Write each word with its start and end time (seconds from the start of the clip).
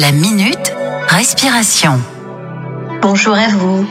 La 0.00 0.12
minute 0.12 0.72
respiration. 1.08 2.00
Bonjour 3.02 3.34
à 3.34 3.48
vous. 3.48 3.84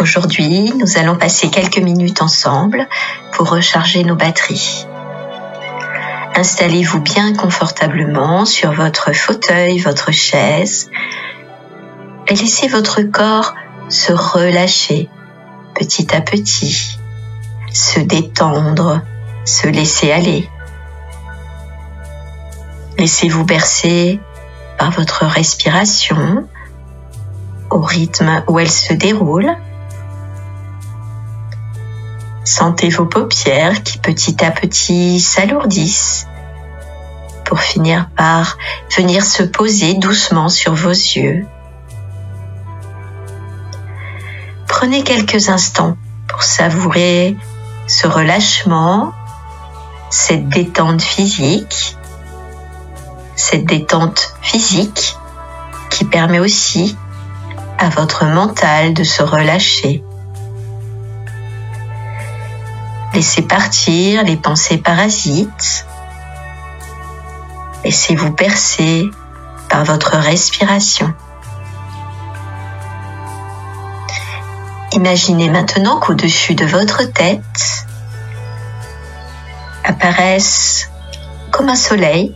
Aujourd'hui, 0.00 0.72
nous 0.78 0.96
allons 0.96 1.16
passer 1.16 1.50
quelques 1.50 1.78
minutes 1.78 2.22
ensemble 2.22 2.88
pour 3.32 3.50
recharger 3.50 4.04
nos 4.04 4.14
batteries. 4.14 4.86
Installez-vous 6.34 7.00
bien 7.00 7.34
confortablement 7.34 8.46
sur 8.46 8.72
votre 8.72 9.12
fauteuil, 9.12 9.80
votre 9.80 10.12
chaise 10.12 10.90
et 12.28 12.34
laissez 12.34 12.68
votre 12.68 13.02
corps 13.02 13.54
se 13.90 14.12
relâcher 14.14 15.10
petit 15.74 16.14
à 16.14 16.22
petit, 16.22 16.96
se 17.70 18.00
détendre, 18.00 19.02
se 19.44 19.66
laisser 19.66 20.10
aller. 20.10 20.48
Laissez-vous 22.96 23.44
bercer 23.44 24.20
par 24.78 24.90
votre 24.90 25.24
respiration 25.24 26.48
au 27.70 27.80
rythme 27.80 28.42
où 28.48 28.58
elle 28.58 28.70
se 28.70 28.92
déroule. 28.92 29.56
Sentez 32.44 32.90
vos 32.90 33.06
paupières 33.06 33.82
qui 33.82 33.98
petit 33.98 34.44
à 34.44 34.50
petit 34.50 35.20
s'alourdissent 35.20 36.26
pour 37.44 37.60
finir 37.60 38.08
par 38.16 38.58
venir 38.96 39.24
se 39.24 39.42
poser 39.42 39.94
doucement 39.94 40.48
sur 40.48 40.74
vos 40.74 40.90
yeux. 40.90 41.46
Prenez 44.66 45.02
quelques 45.02 45.48
instants 45.48 45.96
pour 46.28 46.42
savourer 46.42 47.36
ce 47.86 48.06
relâchement, 48.06 49.12
cette 50.10 50.48
détente 50.48 51.02
physique 51.02 51.96
cette 53.54 53.66
détente 53.66 54.34
physique 54.42 55.16
qui 55.88 56.04
permet 56.04 56.40
aussi 56.40 56.96
à 57.78 57.88
votre 57.88 58.24
mental 58.24 58.94
de 58.94 59.04
se 59.04 59.22
relâcher. 59.22 60.02
Laissez 63.12 63.42
partir 63.42 64.24
les 64.24 64.36
pensées 64.36 64.78
parasites. 64.78 65.86
Laissez-vous 67.84 68.32
percer 68.32 69.08
par 69.68 69.84
votre 69.84 70.16
respiration. 70.16 71.14
Imaginez 74.90 75.48
maintenant 75.48 76.00
qu'au-dessus 76.00 76.56
de 76.56 76.66
votre 76.66 77.04
tête 77.04 77.86
apparaissent 79.84 80.90
comme 81.52 81.68
un 81.68 81.76
soleil 81.76 82.34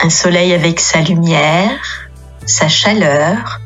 un 0.00 0.10
soleil 0.10 0.52
avec 0.52 0.80
sa 0.80 1.00
lumière, 1.00 2.08
sa 2.46 2.68
chaleur, 2.68 3.60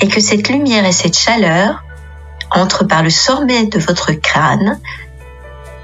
et 0.00 0.08
que 0.08 0.20
cette 0.20 0.48
lumière 0.48 0.84
et 0.84 0.92
cette 0.92 1.16
chaleur 1.16 1.82
entrent 2.50 2.84
par 2.84 3.02
le 3.02 3.10
sommet 3.10 3.66
de 3.66 3.78
votre 3.78 4.12
crâne 4.12 4.80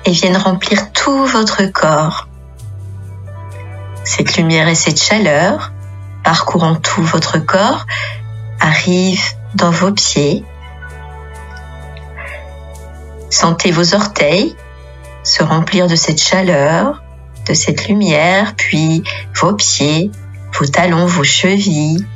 et 0.04 0.10
viennent 0.10 0.36
remplir 0.36 0.92
tout 0.92 1.26
votre 1.26 1.64
corps. 1.64 2.28
Cette 4.04 4.36
lumière 4.36 4.68
et 4.68 4.74
cette 4.74 5.02
chaleur, 5.02 5.72
parcourant 6.22 6.76
tout 6.76 7.02
votre 7.02 7.38
corps, 7.38 7.86
arrivent 8.60 9.34
dans 9.54 9.70
vos 9.70 9.92
pieds. 9.92 10.44
Sentez 13.30 13.70
vos 13.70 13.94
orteils 13.94 14.56
se 15.22 15.42
remplir 15.42 15.86
de 15.86 15.96
cette 15.96 16.22
chaleur 16.22 17.03
de 17.46 17.54
cette 17.54 17.88
lumière, 17.88 18.54
puis 18.56 19.02
vos 19.34 19.54
pieds, 19.54 20.10
vos 20.58 20.66
talons, 20.66 21.06
vos 21.06 21.24
chevilles. 21.24 22.06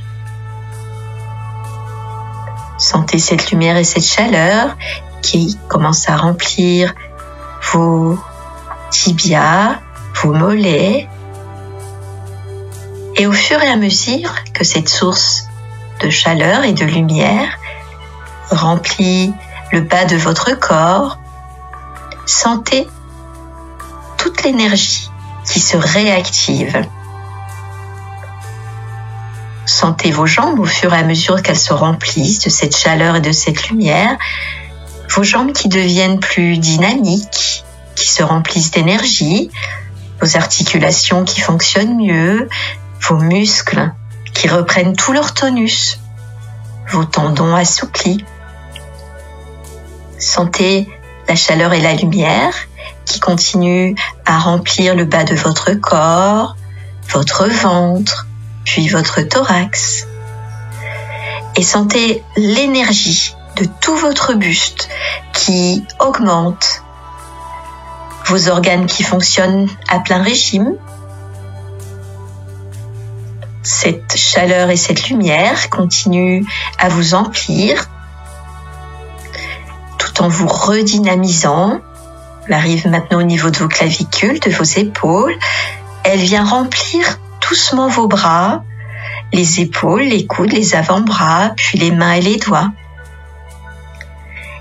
Sentez 2.79 3.19
cette 3.19 3.51
lumière 3.51 3.77
et 3.77 3.84
cette 3.84 4.05
chaleur 4.05 4.77
qui 5.23 5.59
commence 5.69 6.09
à 6.09 6.17
remplir 6.17 6.94
vos 7.72 8.19
tibias, 8.91 9.81
vos 10.22 10.33
mollets. 10.33 11.09
Et 13.16 13.27
au 13.27 13.33
fur 13.33 13.60
et 13.60 13.69
à 13.69 13.77
mesure 13.77 14.33
que 14.55 14.65
cette 14.65 14.89
source 14.89 15.45
de 16.00 16.09
chaleur 16.09 16.65
et 16.65 16.72
de 16.72 16.84
lumière 16.84 17.59
remplit 18.50 19.33
le 19.72 19.81
bas 19.81 20.05
de 20.05 20.16
votre 20.16 20.59
corps, 20.59 21.19
sentez 22.27 22.87
toute 24.16 24.43
l'énergie 24.45 25.08
qui 25.48 25.60
se 25.60 25.76
réactive. 25.76 26.84
Sentez 29.64 30.10
vos 30.10 30.26
jambes 30.26 30.60
au 30.60 30.64
fur 30.64 30.92
et 30.92 30.98
à 30.98 31.04
mesure 31.04 31.42
qu'elles 31.42 31.59
se 31.59 31.72
remplissent 31.72 32.44
de 32.44 32.50
cette 32.50 32.76
chaleur 32.76 33.16
et 33.16 33.20
de 33.20 33.32
cette 33.32 33.69
lumière, 33.69 34.16
vos 35.10 35.22
jambes 35.22 35.53
qui 35.53 35.69
deviennent 35.69 36.20
plus 36.20 36.59
dynamiques, 36.59 37.64
qui 37.94 38.09
se 38.09 38.22
remplissent 38.22 38.70
d'énergie, 38.70 39.50
vos 40.20 40.36
articulations 40.36 41.25
qui 41.25 41.41
fonctionnent 41.41 41.97
mieux, 41.97 42.48
vos 43.09 43.19
muscles 43.19 43.92
qui 44.34 44.48
reprennent 44.48 44.97
tout 44.97 45.12
leur 45.12 45.34
tonus, 45.34 45.98
vos 46.91 47.04
tendons 47.04 47.54
assouplis. 47.54 48.25
Sentez 50.19 50.88
la 51.28 51.36
chaleur 51.36 51.72
et 51.72 51.80
la 51.80 51.94
lumière 51.94 52.54
qui 53.04 53.21
continue 53.21 53.97
à 54.26 54.38
remplir 54.38 54.94
le 54.94 55.04
bas 55.04 55.25
de 55.25 55.34
votre 55.34 55.72
corps, 55.75 56.56
votre 57.10 57.47
ventre, 57.47 58.26
puis 58.65 58.88
votre 58.88 59.22
thorax. 59.22 60.06
Et 61.56 61.62
sentez 61.62 62.22
l'énergie 62.37 63.34
de 63.56 63.66
tout 63.81 63.97
votre 63.97 64.34
buste 64.34 64.88
qui 65.32 65.84
augmente, 65.98 66.82
vos 68.27 68.48
organes 68.48 68.87
qui 68.87 69.03
fonctionnent 69.03 69.69
à 69.88 70.00
plein 70.00 70.22
régime, 70.22 70.75
cette 73.62 74.16
chaleur 74.16 74.71
et 74.71 74.77
cette 74.77 75.09
lumière 75.09 75.71
continuent 75.71 76.44
à 76.78 76.88
vous 76.88 77.15
emplir 77.15 77.88
tout 79.98 80.22
en 80.22 80.28
vous 80.28 80.48
redynamisant 80.48 81.81
elle 82.48 82.54
arrive 82.54 82.88
maintenant 82.88 83.19
au 83.19 83.25
niveau 83.25 83.50
de 83.50 83.59
vos 83.59 83.69
clavicules, 83.69 84.41
de 84.41 84.50
vos 84.50 84.64
épaules. 84.64 85.36
Elle 86.03 86.20
vient 86.20 86.44
remplir 86.44 87.19
doucement 87.47 87.88
vos 87.88 88.09
bras, 88.09 88.64
les 89.34 89.60
épaules, 89.60 90.04
les 90.04 90.26
coudes, 90.26 90.53
les 90.53 90.75
avant-bras, 90.75 91.53
puis 91.56 91.78
les 91.78 91.91
mains 91.91 92.12
et 92.12 92.22
les 92.22 92.38
doigts. 92.38 92.70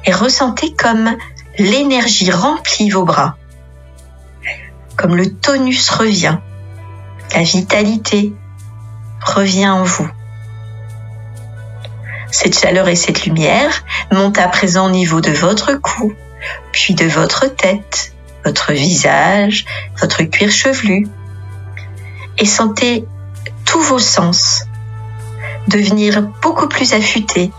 Et 0.06 0.12
ressentez 0.12 0.74
comme 0.74 1.16
l'énergie 1.58 2.30
remplit 2.30 2.90
vos 2.90 3.06
bras, 3.06 3.38
comme 4.98 5.16
le 5.16 5.34
tonus 5.34 5.90
revient, 5.90 6.38
la 7.34 7.44
vitalité 7.44 8.34
revient 9.22 9.70
en 9.70 9.84
vous. 9.84 10.10
Cette 12.32 12.60
chaleur 12.60 12.90
et 12.90 12.96
cette 12.96 13.26
lumière 13.26 13.84
montent 14.12 14.40
à 14.40 14.48
présent 14.50 14.88
au 14.88 14.92
niveau 14.92 15.22
de 15.22 15.32
votre 15.32 15.74
cou, 15.76 16.14
puis 16.72 16.94
de 16.94 17.06
votre 17.06 17.48
tête, 17.48 18.14
votre 18.46 18.72
visage, 18.72 19.66
votre 20.00 20.24
cuir 20.24 20.52
chevelu. 20.52 21.08
Et 22.38 22.46
sentez 22.46 23.06
tous 23.66 23.82
vos 23.82 24.00
sens 24.00 24.64
devenir 25.68 26.22
beaucoup 26.42 26.68
plus 26.68 26.94
affûtés, 26.94 27.52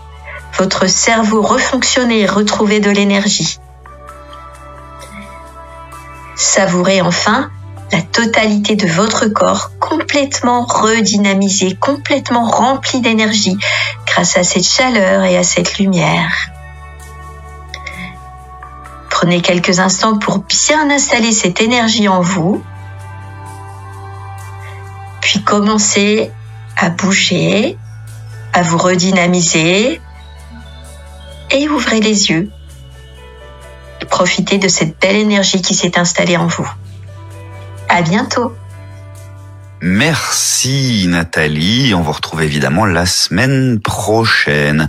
votre 0.57 0.87
cerveau 0.87 1.41
refonctionner 1.41 2.21
et 2.21 2.25
retrouver 2.25 2.79
de 2.79 2.89
l'énergie. 2.89 3.59
Savourez 6.35 7.01
enfin 7.01 7.49
la 7.91 8.01
totalité 8.01 8.75
de 8.75 8.87
votre 8.87 9.27
corps 9.27 9.71
complètement 9.79 10.63
redynamisé, 10.63 11.75
complètement 11.75 12.47
rempli 12.47 13.01
d'énergie 13.01 13.57
grâce 14.05 14.37
à 14.37 14.43
cette 14.43 14.63
chaleur 14.63 15.23
et 15.23 15.37
à 15.37 15.43
cette 15.43 15.77
lumière. 15.77 16.51
Prenez 19.19 19.41
quelques 19.41 19.79
instants 19.79 20.17
pour 20.17 20.45
bien 20.45 20.89
installer 20.89 21.33
cette 21.33 21.59
énergie 21.59 22.07
en 22.07 22.21
vous. 22.21 22.63
Puis 25.19 25.43
commencez 25.43 26.31
à 26.77 26.89
bouger, 26.89 27.77
à 28.53 28.61
vous 28.61 28.77
redynamiser 28.77 29.99
et 31.51 31.67
ouvrez 31.67 31.99
les 31.99 32.29
yeux. 32.29 32.49
Profitez 34.09 34.57
de 34.57 34.69
cette 34.69 34.97
belle 35.01 35.17
énergie 35.17 35.61
qui 35.61 35.75
s'est 35.75 35.99
installée 35.99 36.37
en 36.37 36.47
vous. 36.47 36.71
À 37.89 38.01
bientôt. 38.01 38.53
Merci 39.81 41.07
Nathalie. 41.09 41.93
On 41.93 42.01
vous 42.01 42.13
retrouve 42.13 42.41
évidemment 42.41 42.85
la 42.85 43.05
semaine 43.05 43.81
prochaine. 43.81 44.77